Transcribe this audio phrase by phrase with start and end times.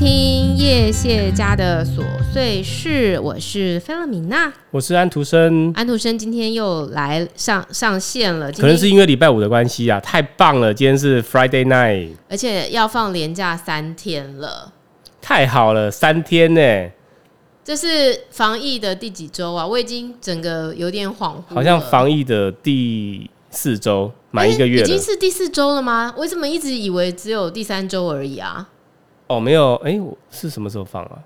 [0.00, 2.02] 听叶谢家的琐
[2.32, 5.70] 碎事，我是菲勒米娜，我是安徒生。
[5.76, 10.72] 安徒生今天又来上上线了，可能是因为礼拜五的关系啊，太棒了！
[10.72, 14.72] 今天是 Friday night，而且要放连假三天了，
[15.20, 16.90] 太好了，三天呢。
[17.62, 19.66] 这是防疫的第几周啊？
[19.66, 26.14] 我已经整个有点恍惚，好像防疫的第四周，满一个月了，已经是第四周了吗？
[26.16, 28.66] 我怎么一直以为只有第三周而已啊？
[29.30, 31.16] 哦，没有，哎、欸，我是什么时候放啊？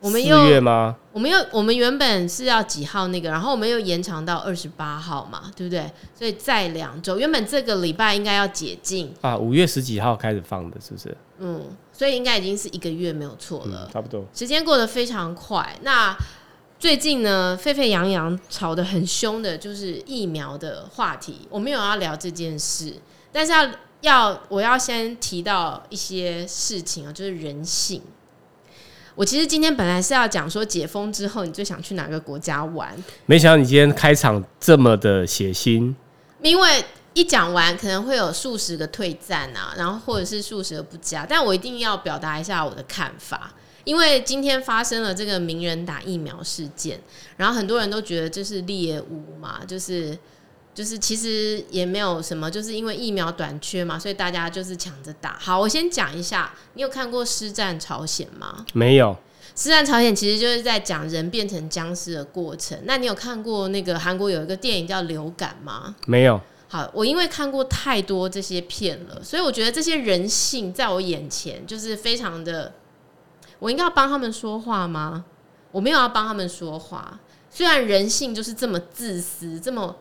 [0.00, 0.94] 我们四月吗？
[1.14, 5.90] 我们又我们原本是要几号那个，然后我们又延长到二十八号嘛，对不对？
[6.14, 11.16] 所以再两周，原本这个礼拜应该要解禁啊，五月十几号开始放的，是不是？
[11.38, 14.22] 嗯，所以应该已经是一个月没有错了，嗯，差不多。
[14.34, 15.74] 时间过得非常快。
[15.80, 16.14] 那
[16.78, 22.92] 最近呢，沸沸扬扬吵得很凶的就是疫苗的话题，我们有要聊这件事，
[23.32, 23.66] 但是要。
[24.02, 28.00] 要我要先提到一些事情啊，就是人性。
[29.14, 35.94] 我其实今天本来是要讲说解封之后你最想去哪个国家玩，没想到你今天开场这么的血腥。
[36.42, 43.54] 因为一讲完可能会有数十个退赞啊，然后或者是数十个不加，但我一定要表达一下我的看法。
[43.84, 47.00] 因为今天发生了这个名人打疫苗事件，
[47.38, 50.16] 然后很多人都觉得这是猎物嘛，就是。
[50.76, 55.38] 就是其实也没有什么，就是因为疫苗短缺嘛，所以大家就是抢着打。
[55.40, 58.66] 好，我先讲一下，你有看过《尸战朝鲜》吗？
[58.74, 59.16] 没有，
[59.62, 62.78] 《尸战朝鲜》其实就是在讲人变成僵尸的过程。
[62.84, 65.96] 那你有看过那个韩国有一个电影叫《流感》吗？
[66.04, 66.38] 没有。
[66.68, 72.74] 好，我因为看过太多这些片了，所以我觉得这些人性在我眼前就是非常的。
[73.60, 75.24] 我应该要帮他们说话吗？
[75.72, 77.18] 我没有要帮他们说话。
[77.48, 79.96] 虽然人性就是这么自私，这么。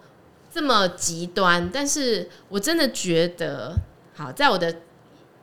[0.55, 3.75] 这么极端，但是我真的觉得，
[4.13, 4.73] 好，在我的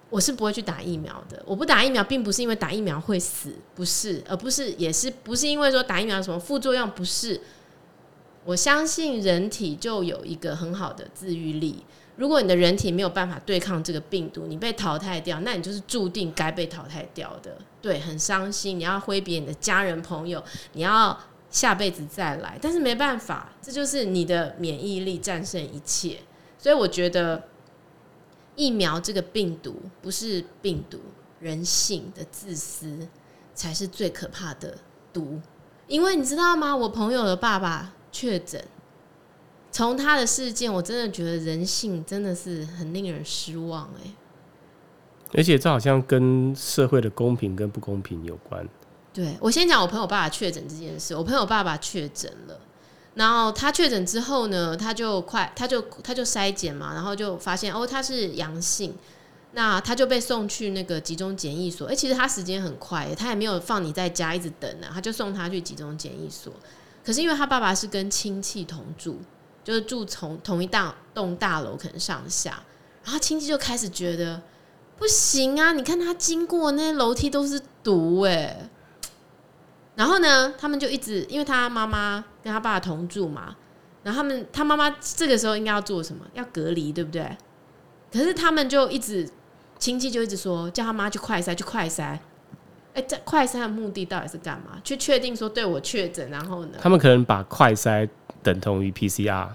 [0.09, 1.43] 我是不会去打疫苗的。
[1.45, 7.39] 我不打疫苗，并不是因为打疫苗会死，不是，而不是也是不是因为说打疫苗有什么副作用，不是。
[8.47, 11.85] 我相信人体就有一个很好的自愈力。
[12.17, 17.59] 如果你的人体没有办法对抗这个病毒，你被淘汰掉，那你就是注定该被淘汰掉的。
[17.83, 20.43] 对，很伤心，你要挥别你的家人朋友，
[20.73, 21.21] 你要。
[21.53, 26.19] 下辈子再来，但是没办法，这就是你的免疫力战胜一切。
[26.59, 27.45] 所以我觉得
[28.57, 30.99] 疫苗这个病毒不是病毒，
[31.39, 33.07] 人性的自私
[33.55, 34.79] 才是最可怕的
[35.13, 35.41] 毒。
[35.87, 36.75] 因为你知道吗？
[36.75, 38.65] 我朋友的爸爸确诊，
[39.71, 44.11] 从他的事件，我真的觉得人性真的是很令人失望哎。
[45.35, 48.67] 而且这好像跟社会的公平跟不公平有关。
[49.13, 51.15] 对，我先讲我朋友爸爸确诊这件事。
[51.15, 52.59] 我朋友爸爸确诊了，
[53.15, 58.95] 然后他确诊之后呢，他就快，他就他就筛检嘛，然后就发现哦，他是阳性，
[59.53, 61.89] 那他就被送去那个集中检疫所。
[61.89, 66.51] 哎，其实他时间很快，他也没有放你在家一直等呢，他就送他去集中检疫所。
[67.05, 69.19] 可是因为他爸爸是跟亲戚同住，
[69.63, 72.63] 就是住同同一栋栋大楼，可能上下，
[73.05, 74.41] 然后亲戚就开始觉得
[74.97, 78.71] 不行啊，你看他经过那些楼梯都是毒哎。
[80.03, 83.55] 然后呢，他们就一直，因为他妈妈跟他爸同住嘛，
[84.03, 86.27] 然后他们他妈妈这个时候应该要做什么？
[86.35, 87.37] 要隔离，对不对？
[88.13, 89.31] 可是他们就一直
[89.79, 92.19] 亲戚就一直说，叫他妈去快筛，去快筛。
[92.95, 94.81] 哎，这快筛的目的到底是干嘛？
[94.83, 96.79] 去确定说对我确诊，然后呢？
[96.83, 98.09] 他们可能把快筛
[98.43, 99.51] 等同于 PCR，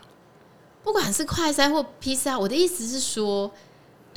[0.81, 3.52] 不管是快筛或 PCR，我的意思是说。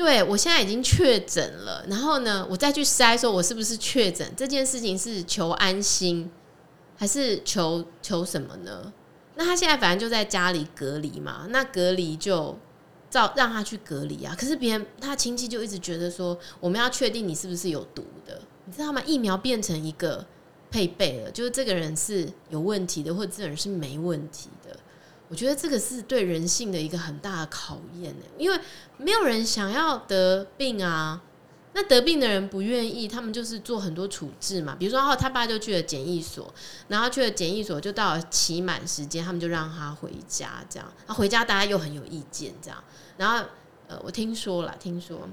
[0.00, 4.26] 对，我现在已经确诊了，然后呢，我再去筛，说我是不是确诊？
[4.34, 6.30] 这件事情是求安心，
[6.96, 8.90] 还是求求什么呢？
[9.34, 12.58] 那他现在反正就在家里隔离嘛，那隔离就
[13.10, 14.34] 照让他去隔离啊。
[14.34, 19.02] 可是别人他亲戚就一直觉得说，我们要确定你是不是有毒的，你知道吗？
[19.04, 20.24] 疫苗变成一个
[20.70, 24.74] 配备了，就是这个人是有问题的，或者这个人是没问题的。
[25.30, 28.60] 我觉得这个是对人性的一个很大的考验呢，因为
[28.98, 31.22] 没有人想要得病啊。
[31.72, 34.74] 那得病的人不愿意，他们就是做很多处置嘛。
[34.76, 36.52] 比如说，哦，他爸就去了检疫所，
[36.88, 40.92] 然后去了检疫所，就到了期满时间，他们就让他回家，这样。
[41.06, 42.82] 他回家，大家又很有意见，这样。
[43.16, 43.44] 然后，
[43.86, 45.28] 呃，我听说了，听说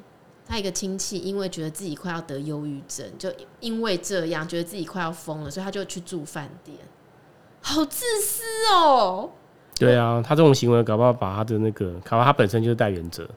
[0.45, 6.77] 他一个亲戚因为觉得自己快要得忧郁症，就因为这样觉得自己快要疯了，所以他就去住饭店。
[7.61, 9.31] 好自私哦。
[9.79, 13.29] 对啊，他这种行为搞不好把他的那个，搞不好他本身就是带原者，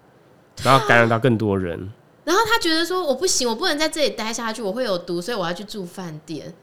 [0.63, 1.93] 然后感染到更多人。
[2.25, 6.55] 然后他觉得说，我不行，我不能在这里待下去，我会有毒，所以我要去住饭店。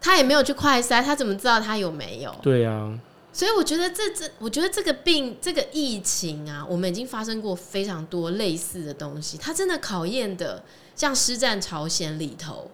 [0.00, 2.34] 他也没有去快筛，他怎么知道他有没有？
[2.42, 2.98] 对啊，
[3.32, 10.62] 所以我觉得这这，我觉得这个病，这个疫情啊，我们已经发生过非常多类似的东西，它真的考验的
[10.96, 12.70] 像《师战朝鲜》里头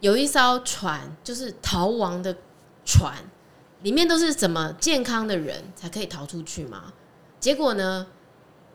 [0.00, 2.36] 有一艘船，就是逃亡的
[2.84, 3.14] 船，
[3.86, 6.92] 里面都是怎么健康的人才可以逃出去吗？
[7.38, 8.04] 结果呢，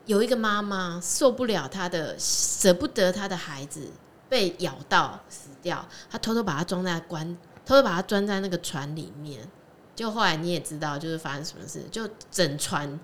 [0.06, 3.92] 有一个妈妈受不了她的，舍不得她的孩子
[4.30, 9.46] 被咬到死掉，她偷偷把它装在关，偷偷把它装在那个船里面。
[9.94, 12.98] 就后来你也知道，就是发生什么事，就整船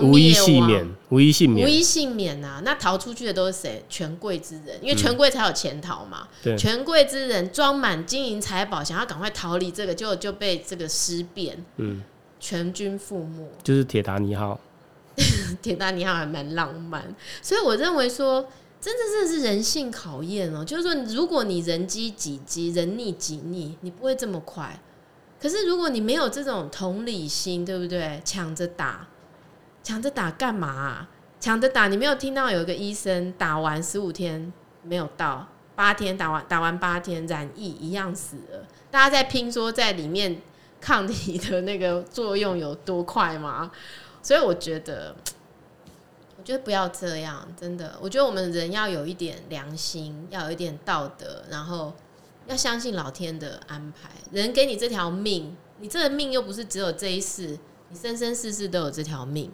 [0.00, 2.60] 无一幸免，无一幸免，无一幸免啊！
[2.64, 3.84] 那逃出去的都是谁？
[3.88, 6.28] 权贵之人，因为权贵才有钱逃嘛。
[6.42, 12.02] 对、嗯，权贵之人装满金银财宝，想要赶快逃离这个，就就被这个尸变，嗯，
[12.38, 13.48] 全军覆没。
[13.64, 14.60] 就是铁达尼号，
[15.62, 18.46] 铁达尼号还蛮浪漫，所以我认为说，
[18.80, 20.64] 真的真的是人性考验哦。
[20.64, 24.80] 就是说，如果你人机己机，人逆己逆，你不会这么快。
[25.40, 28.20] 可是如果你没有这种同理心，对不对？
[28.24, 29.08] 抢着打，
[29.88, 31.08] 抢着打干嘛？
[31.40, 34.52] 抢着打，你没有听到有一个医生打完十五天
[34.82, 38.66] 没有到，八天打完打完八天染疫一样死了。
[38.90, 40.42] 大家在拼说在里面
[40.78, 43.70] 抗体的那个作用有多快吗？
[44.22, 45.16] 所以我觉得，
[46.36, 47.96] 我觉得不要这样，真的。
[48.02, 51.94] 我觉得我们人要有一点良心，要有一点道德，然后。
[52.46, 57.58] 要相信老天的安排，人给你这条命，你这个命又不是只有这一世，
[57.90, 59.52] 你生生世世都有这条命。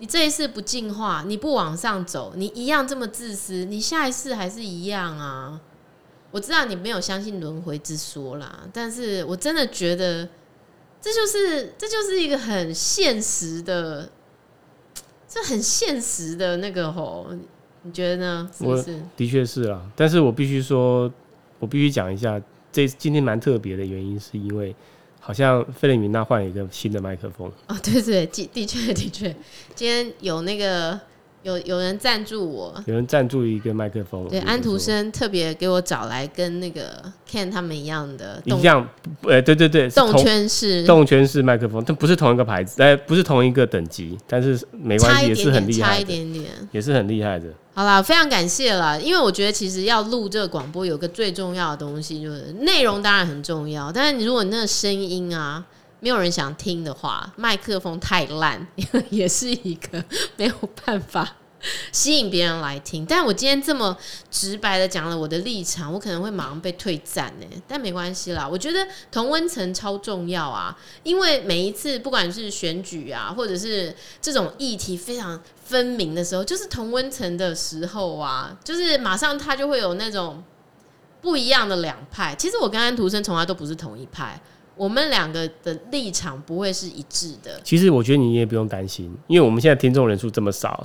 [0.00, 5.60] 你这一次不进化，你不往上走，你一样这么自私，你下一次还是一样啊。
[6.32, 10.28] 我知道你没有相信轮回之说啦，但是我真的觉得
[11.00, 14.10] 这就是这就是一个很现实的，
[15.28, 17.28] 这很现实的那个吼，
[17.82, 18.50] 你觉得呢？
[18.56, 19.00] 是不是？
[19.16, 21.08] 的确是啊，但是我必须说。
[21.58, 22.40] 我必须讲一下，
[22.72, 24.74] 这今天蛮特别的原因，是因为
[25.20, 27.50] 好像费利米娜换了一个新的麦克风。
[27.68, 29.34] 哦，对对，的确的确，
[29.74, 30.98] 今天有那个。
[31.42, 34.28] 有有人赞助我，有人赞助一个麦克风。
[34.28, 38.86] 对，安徒生特别给我找来跟那个 Ken 他们一样的，一样，
[39.22, 47.46] 呃，对对对，动圈式动圈式麦克风，但不是同一个牌子，哎，不是同一个等级，但是没关系，也是很厉害，差一点点，也是很厉害的。
[47.72, 55.64] 好啦，非常感谢了，因为我觉得其实要录这个广播，有个最重要的东西就是内容，当然很重要，但是你如果你那个声音啊。
[56.00, 58.66] 没有人想听的话，麦克风太烂，
[59.10, 60.02] 也是一个
[60.36, 60.54] 没有
[60.84, 61.36] 办法
[61.92, 63.04] 吸引别人来听。
[63.04, 63.94] 但我今天这么
[64.30, 67.46] 直白的讲了我的立场，我可能会马上被退赞呢。
[67.68, 80.42] 但没关系啦，我觉得同温层超重要啊，因为每一次不管是选举啊，或者是这种议题非常分明的时候，就是同温层的时候啊，就是马上他就会有那种
[81.20, 82.34] 不一样的两派。
[82.36, 84.40] 其实我跟安徒生从来都不是同一派。
[84.80, 87.60] 我们两个的立场不会是一致的。
[87.62, 90.82] 其实我觉得你也不用担心，因为我们现在听众人数这么少，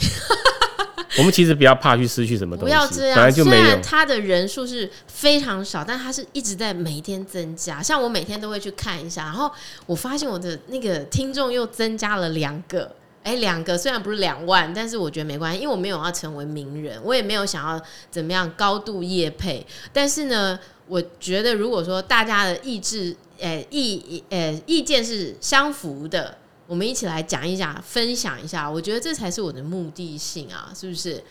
[1.17, 2.75] 我们其实不要怕去失去什么东西。
[2.75, 3.63] 不要这样，本来就没有。
[3.63, 7.81] 虽然他的人数是非常少，但他是一直在每天增加。
[7.81, 9.49] 像我每天都会去看一下，然后
[9.85, 12.91] 我发现我的那个听众又增加了两个。
[13.23, 17.81] 哎，两个虽然不是两万，但是我觉得没关系，因为我没有要成为名人，我也没有想要
[18.11, 19.65] 怎么样高度业配。
[19.93, 23.15] 但是呢，我觉得如果说大家的意志。
[23.39, 26.37] 诶，意诶意见是相符的，
[26.67, 31.23] 我们一起来讲一讲，分享一下，我觉得这才是我的目的性啊，是不是？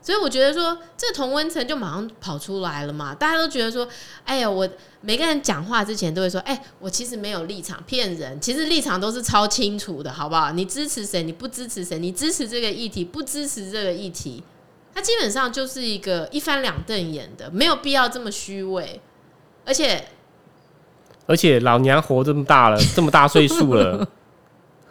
[0.00, 3.86] 所以我觉得说，这同温层就马上跑出来了嘛，大家都觉得说，
[4.24, 4.66] 哎呀，我
[5.00, 10.52] 每个人讲话之前都会说，哎，我其实没有立场，骗人，其实立场都是超清楚的，好不好？
[10.52, 14.42] 你支持谁，你不支持谁，你支持这个议题，不支持这个议题，
[14.94, 19.02] 它基本上就是一个一翻两瞪眼的，没有必要这么虚伪，
[19.64, 20.08] 而且。
[21.28, 24.08] 而且老娘活这么大了， 这么大岁数了，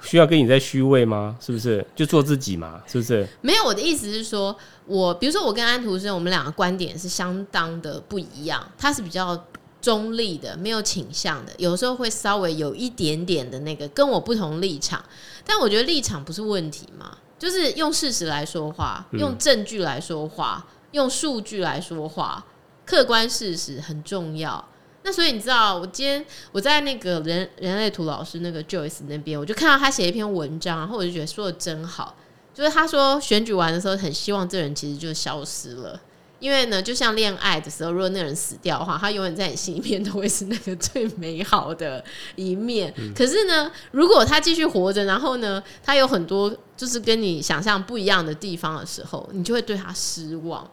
[0.04, 1.36] 需要跟你在虚位吗？
[1.42, 1.84] 是不是？
[1.96, 3.28] 就做自己嘛，是不是？
[3.42, 8.64] 没有，我的意思是说，我比如说我跟安徒生，我们两个观点是相当的不一样。
[8.78, 9.46] 他是比较
[9.82, 15.04] 中立的，没有倾向的，有时候会稍微有一点点的那个跟我不同立场。
[15.44, 22.46] 但我觉得立场不是问题嘛，就是用事实来说话，用证据来说话，嗯、用数据来说话，
[22.86, 24.64] 客观事实很重要。
[25.08, 32.14] 那所以你知道，我今天我在那个人人类图老师那个 Joyce 那边，我就看到他写一篇文章，然后我就觉得说的真好。
[32.54, 35.98] 就是他说选举完的时候，很希望这人其实就消失了，
[36.40, 42.04] 因为呢，就像恋爱的时候，如果那个人死掉的话，他永远在你心里面都会是那个最美好的
[42.36, 42.94] 一面。
[42.98, 43.14] 嗯。
[43.16, 50.70] 可是呢，如果他继续活着，然后呢，他有很多就是跟你想象不一样的地方的时候，你就会对他失望。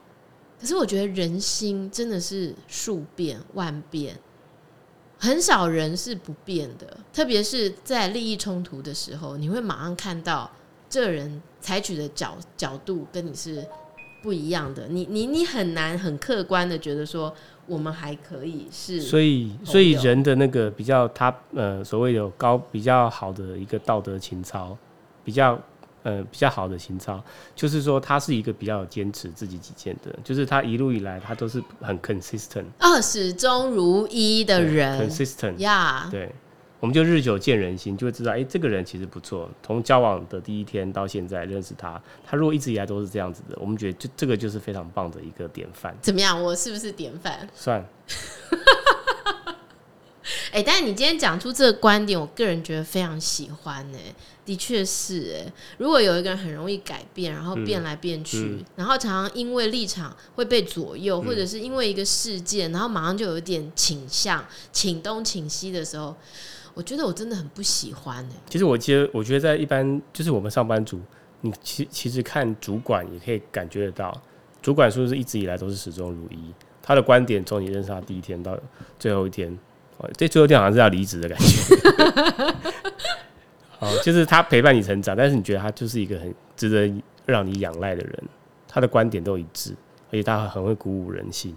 [0.60, 4.18] 可是我觉得人心真的是数变万变，
[5.18, 6.96] 很少人是不变的。
[7.12, 10.50] 特别是在利益冲突的时候，你会马上看到
[10.88, 13.66] 这人采取的角角度跟你是
[14.22, 14.86] 不一样的。
[14.88, 17.34] 你你你很难很客观的觉得说
[17.66, 19.00] 我们还可以是。
[19.00, 24.76] 所以所以人的那个比较他呃所谓有高比较好的一个道德情操，
[25.24, 25.60] 比较。
[26.04, 27.18] 呃，比较好的情操，
[27.56, 36.30] 就是说他是一个比较有坚持自己己见的，就是他一路以来他都是很 consistent，啊，始终如一的人，consistent，呀，对，
[36.78, 39.48] 我们就日久见人心，就会知道，哎、欸，这个人其实不错。
[39.62, 45.96] 从交往的第一天到现在认识他，他如果一直以来都是这样子的，我们觉得就这个就是非常棒的一个典范。
[46.02, 46.40] 怎么样？
[46.42, 47.48] 我是不是典范？
[47.54, 47.82] 算。
[50.54, 53.98] 哎、欸，但是你今天讲出这个观点，我个人觉得非常喜欢呢。
[54.44, 66.14] 的确是哎，如果有一个人很容易改变，然后变来变去，嗯嗯、然后常常因为立场会被左右，嗯、或者是因为一个事件，然后马上就有一点倾向，请东请西的时候，
[66.74, 68.36] 我觉得我真的很不喜欢哎。
[68.48, 71.00] 其实我觉得，我觉得在一般就是我们上班族，
[71.40, 74.22] 你其其实看主管也可以感觉得到，
[74.62, 76.54] 主管是不是一直以来都是始终如一？
[76.80, 78.56] 他的观点从你认识他第一天到
[79.00, 79.58] 最后一天，
[80.16, 82.54] 这最后一天好像是要离职的感觉。
[83.80, 86.90] 哦，就是他陪伴你成长，但是你觉得他就是一个很值得
[87.26, 88.22] 让你仰赖的人，
[88.66, 89.72] 他的观点都一致，
[90.08, 91.54] 而且他很会鼓舞人心，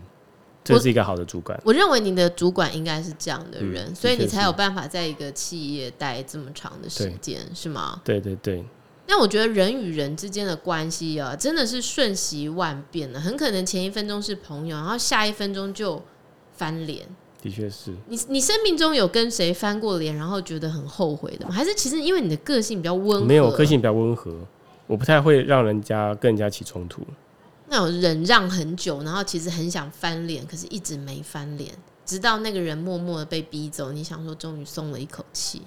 [0.64, 1.58] 这是一个好的主管。
[1.64, 8.02] 我，我认为你的主管应该是这样的人，嗯、所以你才有办法在一个企业待这么长的时间，是吗？
[8.04, 8.64] 对对对。
[9.10, 16.04] 那我觉得人与人之间的关系啊，真的是瞬息万变的，很可能前一分钟是朋友，然后下一分钟就
[16.52, 17.08] 翻脸。
[17.42, 21.52] 的确是你，你生命中有跟谁翻过脸，然后觉得很后悔的吗？
[21.52, 23.26] 还是其实因为你的个性比较温和？
[23.26, 24.36] 没有，个性比较温和，
[24.88, 27.02] 我不太会让人家跟人家起冲突。
[27.70, 31.72] 那我忍让很久，然后其实很想翻脸，可是一直没翻脸，
[32.06, 35.62] 直到那个人默默的被逼走，你想说终于松了一口气。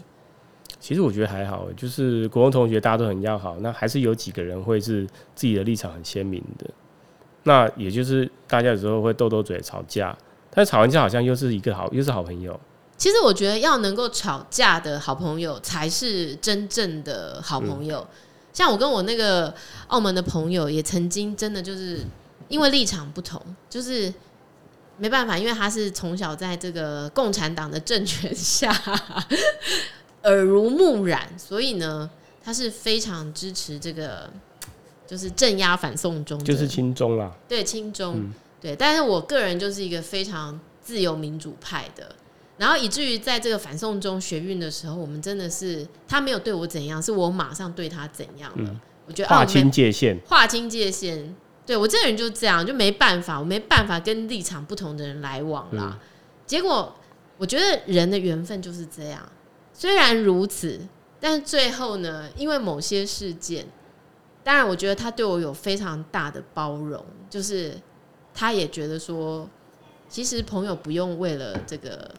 [0.80, 6.68] 其实我觉得还好，就是国中同学大家都很要好，那还是有几个人会是自己的立场很鲜明的。
[7.44, 10.16] 那也就是大家有时候会斗斗嘴、吵架。
[10.52, 12.58] 但是吵完架好像又是一个好，又是好朋友。
[12.96, 18.00] 其实我觉得要能够吵架的好朋友才是真正的好朋友。
[18.00, 18.16] 嗯、
[18.52, 19.54] 像我跟我那个
[19.86, 22.00] 澳门的朋友，也曾经真的就是
[22.48, 23.40] 因为立场不同，
[23.70, 24.12] 就是
[24.98, 28.70] 没办法，因为他是从小在这个共产党的政权下
[30.24, 32.10] 耳濡目染，所以呢，
[32.44, 34.28] 他是非常支持这个
[35.06, 37.32] 就是镇压反送中，就是亲中啦。
[37.48, 38.16] 对，亲中。
[38.16, 42.14] 嗯对，但是我个人就是一个非常自由民主派的，
[42.58, 48.68] 然后以至于在这个反送中学运的时候，我们真的是他没有对我怎样，是我马上对他怎样了。
[48.70, 51.34] 嗯、我觉得划清界限，划清界限。
[51.64, 55.98] 对，我这个人就这样，就没办法，我没办法跟立场不同的人来往啦。
[55.98, 56.08] 嗯、
[56.44, 56.94] 结果
[57.38, 59.26] 我觉得人的缘分就是这样，
[59.72, 60.80] 虽然如此，
[61.18, 63.66] 但是最后呢，因为某些事件，
[64.44, 67.74] 当然我觉得他对我有非常大的包容，就是。
[68.40, 69.46] 他也觉得说，
[70.08, 72.10] 其实朋友不用为了这个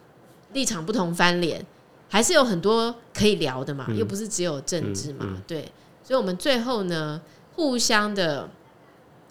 [0.54, 1.66] 立场不同翻脸，
[2.08, 5.72] 还是有很多可以聊的嘛，嗯、又不是只有政治嘛，嗯嗯、对。
[6.04, 7.20] 所以，我们最后呢，
[7.56, 8.48] 互相的，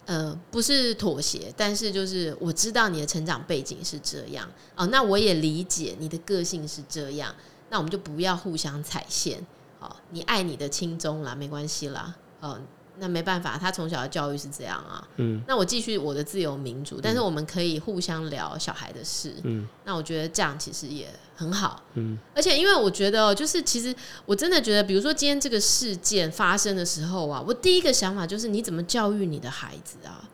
[0.05, 7.33] 呃，不是妥协，但是就是我知道你的成长背景是这样，哦，那我也理解你的个性是这样，
[7.69, 9.47] 那我们就不要互相踩线，
[9.79, 12.59] 好，你爱你的亲中啦，没关系啦，哦。
[13.01, 15.03] 那没办法，他从小的教育是这样啊。
[15.17, 19.35] 嗯，那我继续我的自由民主，但是我们可以互相聊小孩的事。
[19.43, 21.83] 嗯，那我觉得这样其实也很好。
[21.95, 23.95] 嗯，而且因为我觉得，就是其实
[24.27, 30.29] 我真的觉得，比如说今天这个事件发生的时候啊，我第一个想法就是你怎么教育你的孩子啊？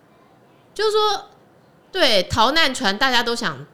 [0.74, 1.26] 就是说，
[1.92, 3.64] 对，逃难船大家都想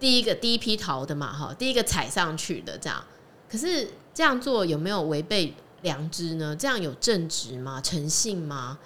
[0.00, 3.02] 第一个第一批逃的嘛，哈，第一个踩上去的这样。
[3.48, 6.56] 可是这样做有没有违背良知呢？
[6.56, 7.80] 这样有正直吗？
[7.80, 8.76] 诚信吗？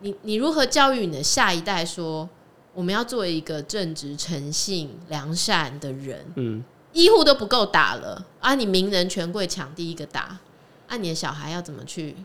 [0.00, 2.28] 你你如何教育你的下一代说
[2.74, 6.24] 我们要做一个正直、诚信、良善的人？
[6.34, 8.54] 嗯，医护都不够打了啊！
[8.54, 10.38] 你名人权贵抢第一个打，
[10.88, 12.16] 啊，你的小孩要怎么去？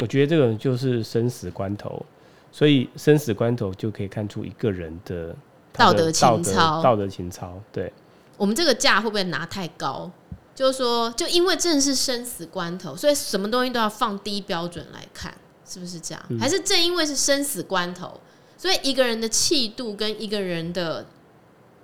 [0.00, 2.04] 我觉得这个就是生死关头，
[2.50, 5.36] 所以生死关头就可以看出一个人的，的
[5.74, 6.82] 道德情操。
[6.82, 7.92] 道德情操，对。
[8.38, 10.10] 我们这个价会不会拿太高？
[10.54, 16.22] 就是说，就因为正是生死关头，所以什么东西都要放低标准来看，是不是这样？
[16.28, 18.20] 嗯、还是正因为是生死关头，
[18.58, 21.06] 所以一个人的气度跟一个人的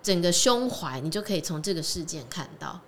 [0.02, 2.80] 整个胸怀，你就可以从这个事件看到。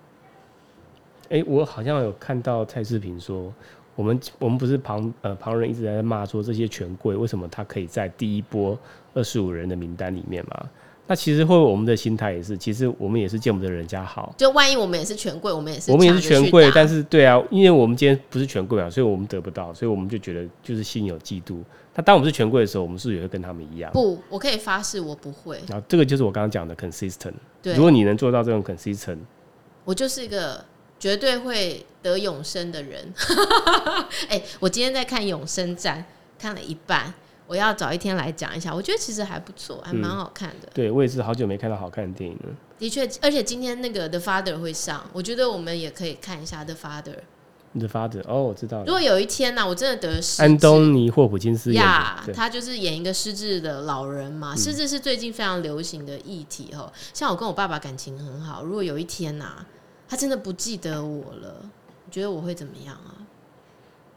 [1.29, 3.53] 哎、欸，我好像有看到蔡志平说，
[3.95, 8.77] 我们我们不是旁呃旁人一直在骂说这些权贵为什么他可以在第一波
[9.13, 10.69] 二十五人的名单里面嘛？
[11.11, 14.33] 那其实会我们的心态也是，其实我们也是见不得人家好。
[14.37, 21.57] 就万一我们也是权贵，我们也是，我们也是权贵，但是对啊，因为我们今天不是权贵啊，所以我们得不到，所以我们就觉得就是心有嫉妒。
[21.95, 23.91] 那当我们是权贵的时候，我们是不是也会跟他们一样？
[23.91, 25.61] 不，我可以发誓我不会。
[25.67, 27.33] 然后这个就是我刚刚讲的 consistent。
[27.61, 29.17] 对，如果你能做到这种 consistent，
[29.83, 30.63] 我就是一个
[30.97, 33.13] 绝对会得永生的人。
[34.29, 36.05] 哎、欸，我今天在看《永生战》，
[36.41, 37.13] 看了一半。
[37.51, 40.67] 我要找一天来讲一下，我觉得其实还不错，还蛮好看的。
[40.67, 42.49] 嗯、对，我也是好久没看到好看的电影了。
[42.79, 47.15] 的确，而且今天那个《The Father》会上，我觉得我们也可以看一下《The Father》。
[47.77, 48.85] The Father，哦，我知道了。
[48.85, 54.55] 如果有一天呢、啊，我真的得失，安东尼霍普金斯呀，yeah, 他就是演一个失智的老人嘛。
[54.55, 56.89] 失智是最近非常流行的议题哈。
[57.13, 59.67] 像我跟我爸爸感情很好，如果有一天呐、啊，
[60.07, 61.55] 他真的不记得我了，
[62.05, 63.11] 你觉得我会怎么样啊？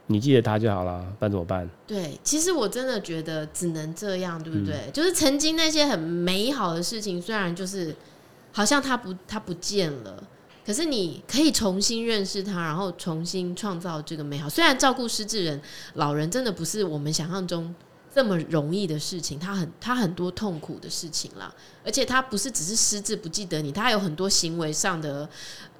[0.06, 1.66] 你记得他就好了，办怎么办？
[1.86, 4.74] 对，其实我真的觉得只能这样，对不对？
[4.86, 7.96] 嗯、就是曾经那些很美好的事情，虽然就是
[8.52, 10.22] 好像他不他不见了，
[10.66, 14.46] 可是你可以重新认识他，然后重新创造这个美好。
[14.46, 15.58] 虽然照顾失智人
[15.94, 17.74] 老人真的不是我们想象中
[18.14, 21.50] 这么容易的事情，他很他很多痛苦的事情啦，
[21.82, 25.26] 而且他不是只是失智不记得你，他有很多行为上的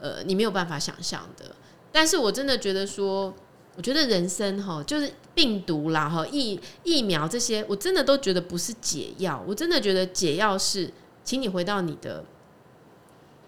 [0.01, 1.55] 呃你没有办法想象的。
[1.93, 3.35] 但是我真的觉得说。
[3.77, 9.43] 我觉得人生哈，就是病毒啦哈，疫疫苗这些，我真的都觉得不是解药。
[9.47, 10.93] 我真的觉得解药是，
[11.25, 12.25] 请你回到你的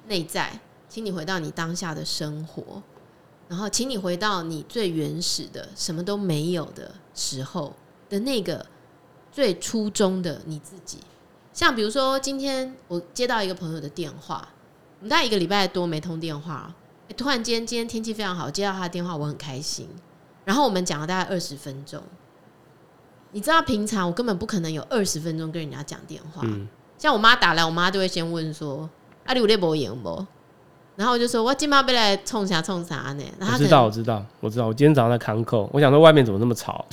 [0.09, 2.83] 内在，请你回到你当下的生活，
[3.49, 7.73] 然后请你回到你最原始的什么都没有的时候
[8.09, 8.67] 的那个
[9.31, 10.99] 最初衷的你自己。
[11.53, 14.49] 像比如说，今天我接到一个朋友的电话，
[14.99, 16.75] 我们大概一个礼拜多没通电话，
[17.17, 19.89] 突然间今天天气非常好，接到他的电话，我很开心。
[20.47, 22.01] 然后我们讲了大概二十分钟，
[23.33, 26.41] 你知道平常我根本不可能有二十分钟跟人家讲电话。
[26.45, 28.89] 嗯、像我妈打来，我妈就会先问说
[29.27, 30.25] ：“啊，你有在播音不？”
[30.95, 34.69] 然后我就说：“我今晚要来冲啥冲啥呢？”我知道，我知道，我知道。
[34.69, 36.87] 我今天早上在康扣，我想说外面怎么那么吵，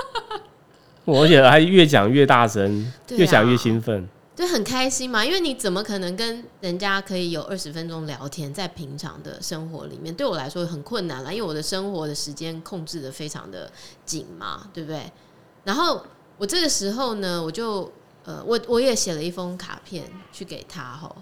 [1.06, 4.06] 我而且还越讲越大声，越讲越兴奋。
[4.38, 13.68] 就很开心嘛，因为你怎么可能跟人家可以有二十分钟聊天，在平常的生活里面，对我来说很困难了，因为我的生活的时间控制的非常的
[14.04, 15.10] 紧嘛，对不对？
[15.64, 16.00] 然后
[16.36, 17.90] 我这个时候呢，我就
[18.24, 21.12] 呃，我我也写了一封卡片去给他哈。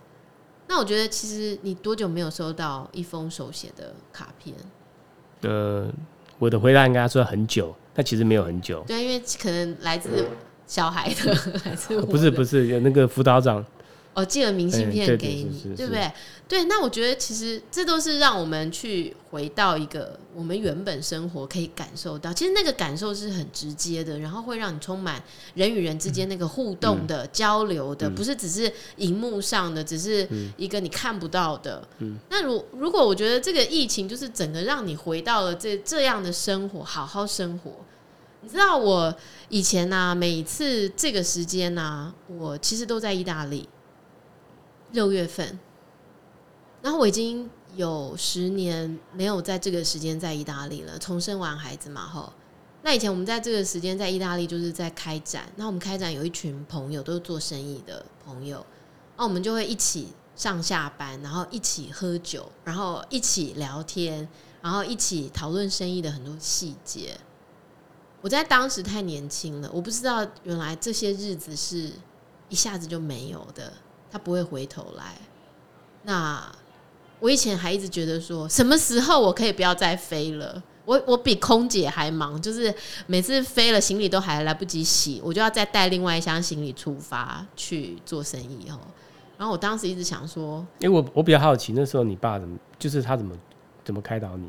[0.67, 4.55] 那我觉得，其实你多久没有收到一封手写的卡片？
[5.41, 5.91] 呃，
[6.39, 8.85] 我的回答应该说很久，但其实没有很久。
[8.87, 10.29] 对，因为可能来自。
[10.67, 13.65] 小孩的 还是不是不是有那个辅导长。
[14.15, 16.11] 哦，寄了明信片给你，对不对？
[16.49, 30.27] 对，那我觉得其实这都是让我们去回到一个我们原本生活可以感受到，其实那个感受是很直接的，然后会让你充满人与人之间那个互动的、交流的，不是只是荧幕上的，只是
[30.57, 31.87] 一个你看不到的。
[32.31, 37.73] 那如如果我觉得这个疫情就是整个让你回到了这这样的生活，好好生活。
[38.47, 39.13] 你知道我
[39.49, 43.69] 以前呢、每次这个时间呢、我其实都在意大利。
[44.93, 45.59] 六月份，
[46.81, 50.97] 然后我已经有十年没有在这个时间在意大利了。
[50.97, 52.33] 从生完孩子嘛，吼。
[52.83, 55.51] 那以前我们在这个时间在意大利，就是在开展。
[55.57, 58.65] 那我们开展有一群朋友，都是做生意的朋友，
[59.17, 60.07] 那我们就会一起
[60.37, 64.27] 上下班，然后一起喝酒，然后一起聊天，
[64.63, 67.19] 然后一起讨论生意的很多细节。
[68.21, 71.93] 我在当时太年轻了，我不知道原来这些日子是
[72.49, 73.73] 一下子就没有的，
[74.11, 75.15] 他不会回头来。
[76.03, 76.51] 那
[77.21, 80.63] 我以前还一直觉得说，什么时候我可以不要再飞了？
[80.85, 82.73] 我我比空姐还忙，就是
[83.07, 88.79] 每次飞了行李都还来不及洗，我就要再带另外一箱行李出发去做生意哦。
[89.37, 93.37] 然后我当时一直想说，因为我我比较好奇，那时候你爸怎么，就是他怎么
[93.85, 94.49] 怎么开导你？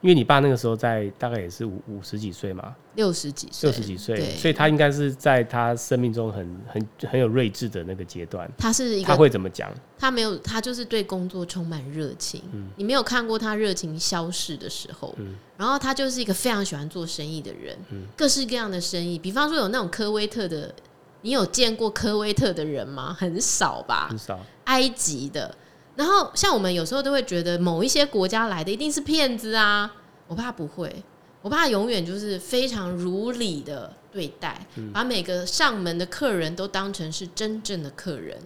[0.00, 8.50] 因为你爸那个时候在大概也是五五十几岁嘛，六十几岁，六十几岁，所以他应该是在他生命中很很很有睿智的那个阶段。
[8.56, 9.70] 他是一个，他会怎么讲？
[9.98, 12.42] 他没有，他就是对工作充满热情。
[12.52, 15.14] 嗯，你没有看过他热情消逝的时候。
[15.18, 17.76] 嗯，然后他就是一个非常喜欢做生意的人。
[17.90, 20.74] 嗯，各式各样的生意，比方说有那种科威特的，
[21.20, 23.14] 你有见过科威特的人吗？
[23.18, 24.40] 很少吧，很少。
[24.64, 25.54] 埃及的。
[25.96, 29.92] 然后，像我们有时候都会觉得某一些国家来的一定是骗子啊。
[30.26, 31.04] 我怕不会，
[31.42, 38.38] 我怕永远就是非常如理的对待，把每个上门的客人都当成是真正的客人。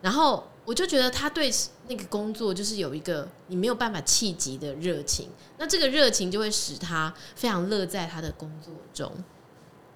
[0.00, 1.52] 然后我就觉得他对
[1.88, 5.28] 那个工作就是有一个你没有办法企及的热情。
[5.58, 9.12] 那这个热情就会使他非常乐在他的工作中。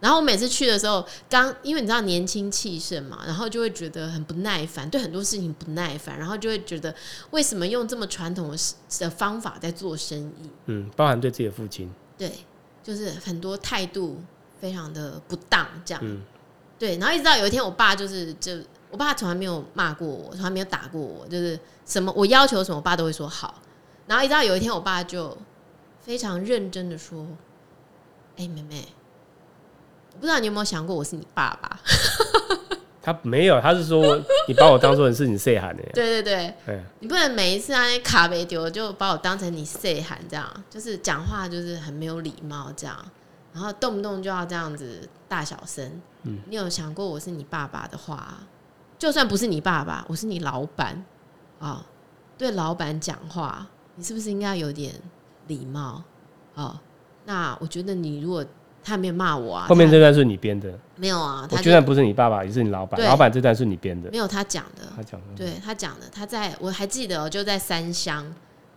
[0.00, 6.94] 然后我每次去的时候，刚因为你知道年轻气盛嘛，然后就会觉得很不耐烦，对很多事情不耐烦，然后就会觉得
[7.32, 8.56] 为什么用这么传统的
[8.98, 10.50] 的方法在做生意？
[10.66, 12.32] 嗯，包含对自己的父亲，对，
[12.82, 14.22] 就是很多态度
[14.58, 16.02] 非常的不当，这样。
[16.02, 16.22] 嗯，
[16.78, 18.58] 对，然后一直到有一天，我爸就是就
[18.90, 23.60] 我爸从来没有骂过我，从来没有打过我，就是什么我要求什么，我爸都会说好。
[24.06, 25.36] 然后一直到有一天，我爸就
[26.00, 27.26] 非常认真的说
[28.36, 28.88] ：“哎、欸，妹妹。”
[30.20, 31.80] 不知道你有没有想过，我是你爸爸？
[33.02, 35.83] 他没有，他是说你把我当做是你细汉的。
[35.94, 42.94] 对对对，你不能每一次啊卡没丢就把我当成你细汉这样，就是讲话就是很没有礼貌这样，
[43.54, 46.00] 然后动不动就要这样子大小声。
[46.24, 48.40] 嗯，你有想过我是你爸爸的话，
[48.98, 51.02] 就算不是你爸爸，我是你老板
[51.59, 51.83] 啊，
[52.37, 54.94] 对老板讲话，你是不是应该有点
[55.46, 56.04] 礼貌？
[56.54, 56.78] 哦，
[57.24, 58.44] 那我觉得你如果。
[58.83, 59.66] 他没有骂我啊。
[59.66, 60.73] 后面这段是你编的？
[60.97, 61.47] 没有啊。
[61.51, 63.01] 我居然不是你爸爸，也是你老板。
[63.03, 64.11] 老板这段是你编的？
[64.11, 64.83] 没有，他讲的。
[64.97, 65.27] 他讲的。
[65.37, 68.27] 对他讲的，他在我还记得，就在三乡。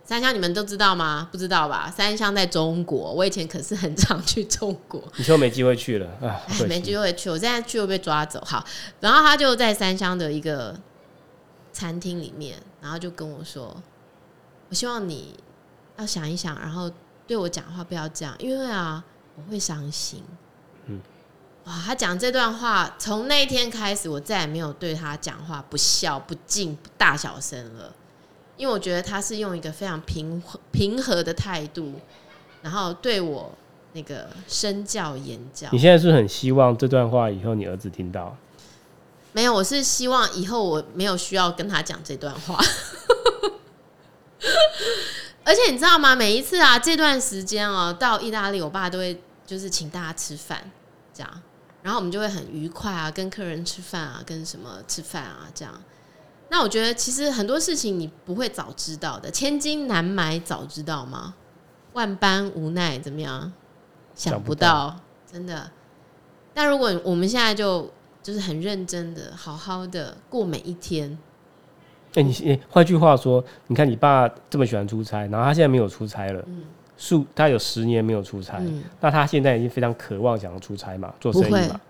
[0.06, 1.28] 三乡你们都知道吗？
[1.32, 1.90] 不知道吧？
[1.90, 5.02] 三乡在中国，我以前可是很常去中国。
[5.16, 6.38] 你说没机会去了啊？
[6.68, 8.42] 没机会去，我现在去又被抓走。
[8.44, 8.62] 好，
[9.00, 10.78] 然后他就在三乡的一个
[11.72, 13.74] 餐厅里面，然后就跟我说
[14.68, 15.34] ：“我希望你
[15.96, 16.90] 要想一想，然后
[17.26, 19.02] 对我讲话不要这样，因为啊。”
[19.36, 20.22] 我会伤心，
[20.86, 21.00] 嗯，
[21.64, 21.72] 哇！
[21.84, 27.92] 他讲这段话，从那一天开始，我再也没有对他讲话不笑、不敬、不大小声了，
[28.56, 31.94] 因为我觉得他是用一个非常平和、平和的态度，
[32.62, 33.52] 然后对我
[33.92, 35.68] 那个身教言教。
[35.72, 38.36] 你现在是很希望这段话以后你儿子听到？
[39.32, 42.56] 没有，我是希望以后我没有需要跟他讲这段话。
[45.44, 46.16] 而且你知道吗？
[46.16, 50.70] 每一次啊，这段时间哦、喔，到意大利，我爸都会就是请大家吃饭，
[51.12, 51.42] 这样，
[51.82, 55.82] 然后我们就会很愉快啊，跟客人吃饭啊，跟什么吃饭啊，这样。
[56.48, 61.34] 那我觉得其实很多事情你不会早知道的，千金难买早知道吗？
[61.92, 63.52] 万般无奈怎么样？
[64.14, 64.96] 想不到，
[65.30, 65.70] 真的。
[66.54, 71.18] 但如果我们现在就就是很认真的，好好的过每一天。
[72.14, 76.44] 哎、欸，你换句话说，你看你爸这么喜欢出差，然后他现在没有出差了，
[76.96, 81.80] 数、嗯、他有十年没有出差，嗯、那他现在已经非常渴望想要出差嘛，做生意嘛。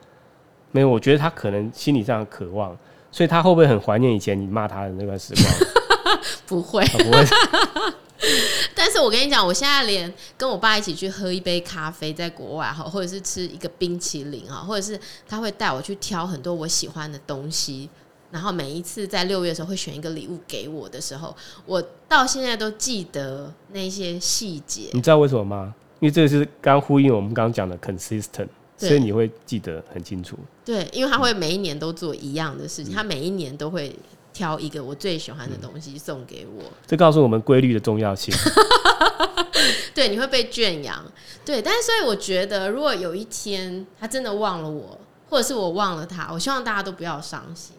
[0.73, 2.77] 没有，我觉得他可能心理上渴望，
[3.13, 5.55] 所以他会不会很怀念以前你骂他的那段时光？
[6.47, 7.25] 不会，啊、不会。
[8.75, 17.91] 但是我跟你讲，我现在连跟我爸一起去喝一杯咖啡，在国外哈，或者是吃一个冰淇淋哈，或者是他会带我去挑很多我喜欢的东西。
[18.35, 21.33] 然后每一次在六月的时候会选一个礼物给我的时候，
[21.67, 24.91] 我到现在都记得那些细节。
[24.93, 25.73] 你知道为什么吗？
[26.01, 30.37] 因为这个是刚呼应我们刚刚讲的 consistent，所以你会记得很清楚。
[30.65, 33.95] 对，因为他会每一年都做一样的事情，嗯、他每一年都会
[34.33, 36.65] 挑一个我最喜欢的东西送给我。
[36.65, 38.35] 嗯、这告诉我们规律的重要性。
[39.95, 41.05] 对，你会被圈养。
[41.45, 44.99] 对，但是所以我觉得，如果有一天他真的忘了我，
[45.31, 47.77] 或者是我忘了他，我希望大家都不要伤心。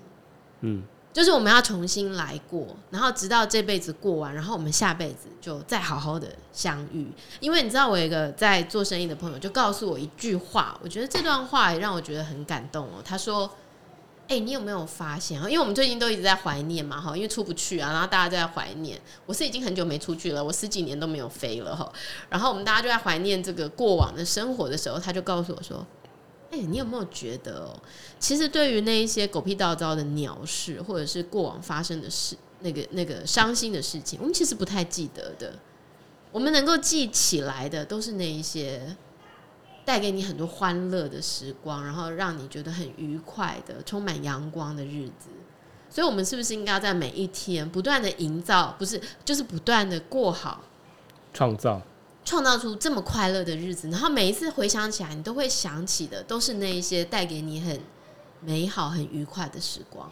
[0.65, 7.07] 嗯，就是我们要重新来过，然后直到这辈子过完，然后我们下辈子就再好好的相遇。
[7.39, 13.01] 因为你知道，我有一个在做生意的朋友就告诉我一句话，我觉得这段话也让我觉得很感动哦。
[13.03, 13.49] 他说
[14.27, 15.39] ：“哎，你有没有发现？
[15.43, 18.99] 因为我们最近都一直在怀念嘛，哈，因为出不去啊，然后大家都在怀念。
[19.27, 21.89] 我是已经很久没出去了，我十几年都没有飞了哈。
[22.29, 25.85] 然后我们大家就在怀念这个过往的生活的时候，他就告诉我说。”
[26.55, 27.77] 哎、你有没有觉得？
[28.19, 35.53] 其实对于那一些狗屁倒灶的鸟事，或者是过往发生的事，那个那个伤心的事情，我们其实不太记得的。
[36.31, 38.95] 我们能够记起来的，都是那一些
[39.83, 45.29] 带给你很多欢乐的时光，然后让你觉得很愉快的、充满阳光的日子。
[45.89, 50.61] 所以，我们是不是应该在每一天不断的营造，不是就是不断的过好，
[51.33, 51.81] 创造。
[52.25, 57.79] 创造出这么快乐的日子，然后每一次回想起来，你都会想起的都是那一些带给你很
[58.41, 60.11] 美好、很愉快的时光。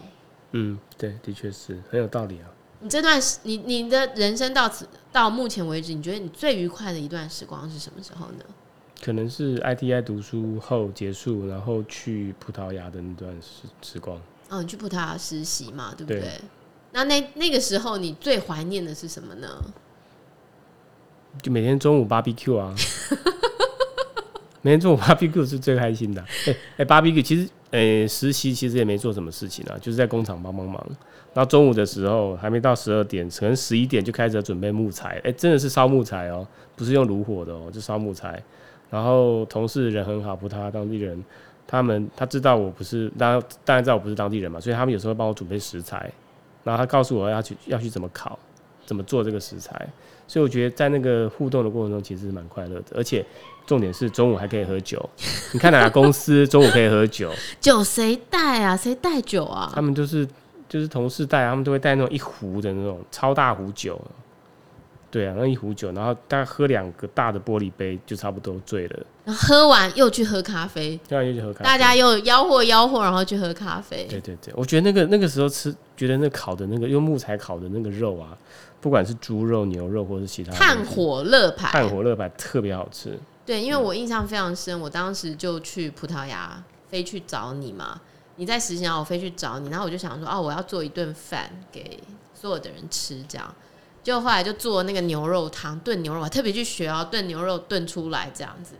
[0.52, 2.47] 嗯，对，的确是很有道理啊。
[2.80, 8.45] 你这段时，你你的人生到此到目前为止，你觉得你最愉快的一段时光是什么时候呢？
[9.04, 14.21] 可能是 ITI 读书后结束，然后去葡萄牙的那段时时光。
[14.49, 16.21] 哦，你去葡萄牙实习嘛，对不对？
[16.21, 16.41] 对。
[16.91, 19.47] 那那那个时候，你最怀念的是什么呢？
[21.41, 22.74] 就每天中午 barbecue 啊，
[24.62, 26.24] 每天中午 barbecue 是最开心的。
[26.48, 30.86] 哎哎，barbecue 其实，哎、欸，实习其实也没做什么事情啊，就是在工厂帮帮忙。
[31.34, 35.19] 然后中午的时候还没到十二点，可能十一点就开始准备木材。
[35.24, 38.41] 哎、真的是烧木材哦，不是用炉火的哦，就烧木材。
[38.91, 41.24] 然后同事人很好，葡萄牙当地人，
[41.65, 46.12] 他们他知道我不是，当然当然知道我不是当地人嘛，所以他们有时候帮我准备食材，
[46.63, 48.38] 然后他告诉我要去要去怎么烤，
[48.86, 49.89] 怎么做这个食材，
[50.28, 53.26] 所以我觉得在那个互动的过程中其实是蛮快乐的，而且
[53.66, 55.08] 重点是中午还可以喝酒。
[55.54, 57.32] 你看哪个公司中午可以喝酒？
[57.60, 58.76] 酒谁带啊？
[58.76, 59.72] 谁带酒啊？
[59.74, 60.28] 他们就是
[60.68, 64.00] 就是同事带，他们都会带那种一壶的那种超大壶酒。
[65.12, 69.00] 对啊，那一壶酒，然后大概喝两个大的玻璃杯就差不多醉了。
[69.24, 74.08] 然后喝完又去喝咖啡，喝完又去喝咖啡，大家又吆喝吆喝，然后去喝咖啡。
[74.10, 78.36] 对对对，我觉得那个那个时候吃，觉得那烤的那个用木材烤的那个肉啊，
[78.84, 83.17] 不管是猪肉、牛肉或是其他，炭火乐排，炭火乐排特别好吃。
[83.46, 88.02] 对，因为我印象非常深，我当时就去葡萄牙飞去找你嘛，
[88.36, 91.98] 你在实习啊，我飞去找你，然后我就想说，哦，我要做一顿饭给
[92.34, 93.56] 所有的人吃，这样。
[94.04, 98.76] 就后来就做那个牛肉汤，炖牛肉，我特别去学啊，炖牛肉炖出来这样子。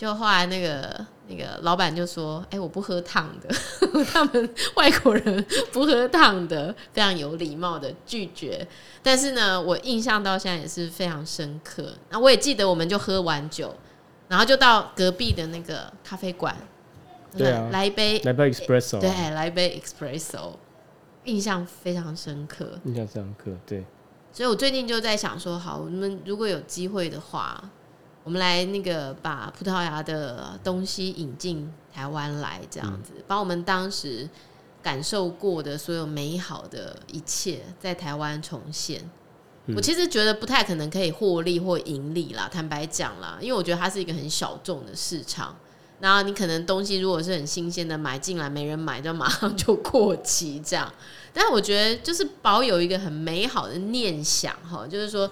[0.00, 3.54] 就后来那个那个老板就说：“哎、欸，我不喝烫的，
[4.10, 8.66] 他们外国人不喝烫的，非常有礼貌的拒绝。”
[9.04, 11.92] 但是呢，我印象到现在也是非常深刻。
[12.08, 13.76] 那我也记得，我们就喝完酒，
[14.26, 16.56] 然后就到隔壁的那个咖啡馆，
[17.36, 20.52] 对啊，来一杯，来杯 espresso，对，来一杯 espresso，
[21.24, 23.84] 印象非常深刻，印象非常深刻，对。
[24.32, 27.62] 所以我最近就在想说，好，我们如果有机会的话，
[28.30, 34.28] 我们来那个把葡萄牙的东西引进台湾来，这样子，把我们当时
[34.80, 39.02] 感受过的所有美好的一切在台湾重现。
[39.74, 45.56] 我其实觉得不太可能可以获利或盈利啦，坦白讲啦，因为我觉得它是一个很小众的市场。
[45.98, 50.90] 然后你可能东西如果是很新鲜的买进来，没人买，就马上就过期这样。
[51.32, 55.28] 但我觉得就是保有一个很美好的念想哈，就是说，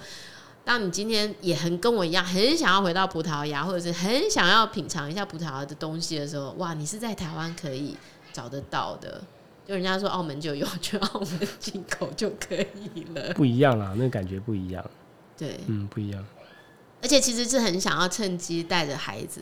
[0.68, 7.96] 当你今天也很跟我一样，很想要回到葡萄牙，或者是很想要品尝一下葡萄牙的东西的时候，哇，你是在台湾可以
[8.34, 9.24] 找得到的。
[9.66, 13.32] 就人家说澳门就有，去澳门进口就可以了。
[13.32, 14.84] 不一样啦，那个感觉不一样。
[15.38, 16.22] 对，嗯，不一样。
[17.00, 19.40] 而且其实是很想要趁机带着孩子。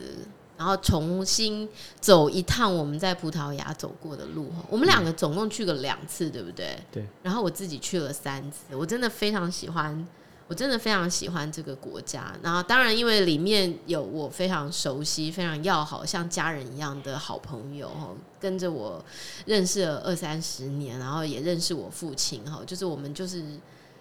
[0.57, 1.67] 然后重新
[1.99, 6.79] 走一趟我们在葡萄牙走过的路，我们两个总共去了两次，对不对？
[6.89, 7.05] 对。
[7.21, 10.07] 然后我自己去了三次，我真的非常喜欢，
[10.47, 12.33] 我真的非常喜欢这个国家。
[12.41, 17.91] 然后当然，因为里面有我非常熟悉、非常要好、像家人一样的好朋友，
[18.39, 19.03] 跟着我
[19.45, 23.43] 认识了二三十年，然后也认识我父亲，哈，就是我们就是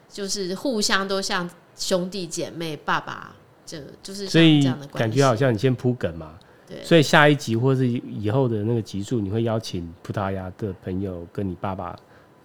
[0.09, 4.87] 就是互相都像兄弟姐妹、爸爸，这就是这样的。
[4.87, 6.39] 感觉好像你先铺梗嘛。
[6.69, 11.97] 对，所以下一集或是以后的那个集数，你会邀请葡萄牙的朋友跟你爸爸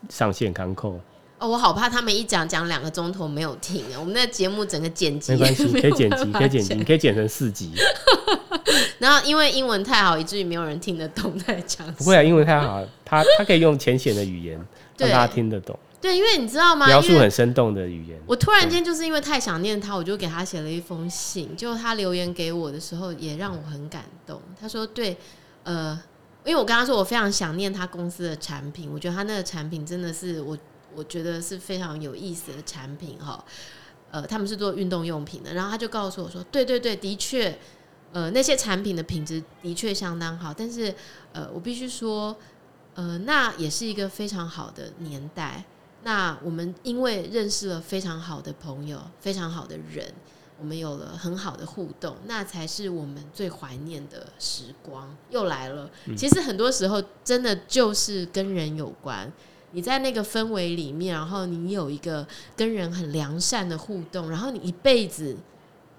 [0.09, 0.99] 上线康扣
[1.41, 7.73] 哦，我好怕他们一讲讲两个钟头没有听，我们那节目整个剪辑没关系，可以剪辑，可以剪辑，你可以剪成四集。
[8.99, 11.91] 然后因为英文太好，以至于没有人听得懂在讲。
[11.95, 14.55] 不会啊，英文太好，他他可以用浅显的语言
[14.99, 15.77] 让大家听得懂。
[15.99, 16.85] 对，因为你知道吗？
[16.85, 18.19] 描述很生动的语言。
[18.27, 21.55] 我突然间就是因为太想念他，我就给他写了一封信。
[21.57, 24.39] 就他留言给我的时候，也让我很感动。
[24.59, 25.17] 他说：“对，
[25.63, 25.99] 呃，
[26.45, 30.57] 因为我跟他说我非常想念他公司的产品，我觉得他那个产品真的是我
[30.95, 33.43] 我觉得是非常有意思的产品哈。
[34.11, 37.57] 呃，他们是做运动用品的，然后他就告诉我说：对对对，的确，
[38.11, 40.53] 呃，那些产品的品质的确相当好。
[40.53, 40.93] 但是，
[41.31, 42.35] 呃，我必须说，
[42.95, 45.63] 呃，那也是一个非常好的年代。”
[46.03, 50.11] 那我们因为认识了非常好的朋友，非常好的人，
[50.59, 55.87] 我们有了很好的互动，那才是我们最怀念的时光又来了。
[56.17, 59.31] 其实很多时候真的就是跟人有关，
[59.71, 65.35] 你在那个氛围里面，然后你有一个跟人很良善的互动，然后你一辈子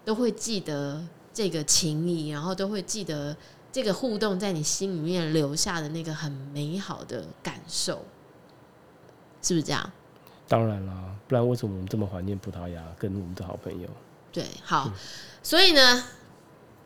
[0.05, 3.37] 都会记得这个情谊，然后都会记得
[3.71, 8.05] 这个互动在你心里面留下的那个很美好的感受。
[9.41, 9.93] 是不是这样？
[10.47, 13.89] 当然啦，不然为什么我们这么怀念葡萄牙跟我们的好朋友？
[14.31, 14.93] 对，好，嗯、
[15.43, 16.05] 所以呢，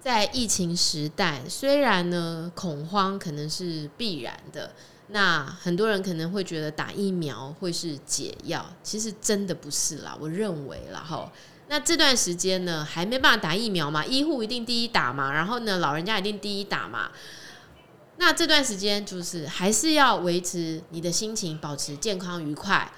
[0.00, 4.70] 在疫情时代，虽然呢恐慌可能是必然的，
[5.08, 10.16] 那很多人可能会觉得打疫苗会是解药，其实真的不是啦。
[10.20, 11.30] 我认为啦，哈，
[11.68, 17.10] 那这段时间呢还没办法打疫苗嘛，医护一定第一打嘛，然后呢老人家一定第一打嘛。
[18.18, 22.90] 那这段时间就是还是要维持你的心情，保持健康愉快，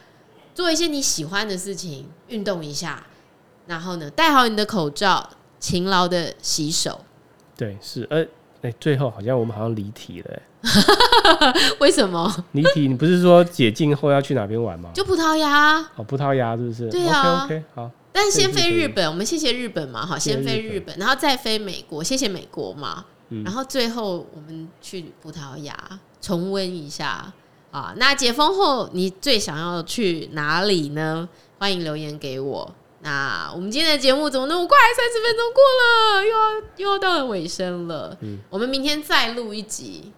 [0.54, 3.04] 做一些你喜欢的事情，运动一下，
[3.66, 5.28] 然后呢，戴好你的口罩，
[5.60, 7.04] 勤劳的洗手。
[7.56, 8.24] 对，是，呃，
[8.62, 10.42] 哎，最后好像我们好像离题了，
[11.80, 12.44] 为什么？
[12.52, 12.88] 离题？
[12.88, 14.90] 你不是说解禁后要去哪边玩吗？
[14.94, 15.78] 就葡萄牙。
[15.96, 16.90] 哦，葡萄牙是不是？
[16.90, 17.44] 对啊。
[17.44, 17.90] OK OK，好。
[18.10, 25.76] 但先飞日本，我们谢谢日本嘛，好，先飞日本，然后再飞美国，谢谢美国嘛，嗯、然后最后我们去葡萄牙
[26.20, 27.32] 重温一下
[27.70, 27.94] 啊。
[27.96, 31.28] 那解封后你最想要去哪里呢？
[31.58, 32.68] 欢迎留言给我。
[33.00, 34.76] 那我们今天的节目怎么那么快？
[34.96, 38.16] 三十分钟过了，又要又要到了尾声了。
[38.22, 40.10] 嗯，我们明天再录一集，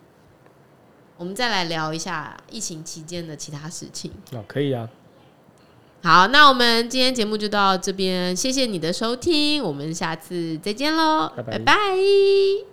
[1.20, 4.10] 我们再来聊一下疫情期间的其他事情。
[4.32, 4.88] 哦，可以啊。
[6.02, 11.58] 好，那我们今天节目就到这边，谢谢你的收听，我们下次再见喽，拜拜。
[11.58, 12.69] 拜拜。